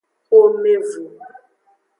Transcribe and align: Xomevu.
Xomevu. 0.27 1.03